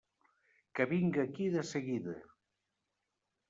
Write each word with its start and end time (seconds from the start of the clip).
Que 0.79 0.87
vinga 0.93 1.21
ací 1.29 1.51
de 1.59 1.67
seguida! 1.75 2.19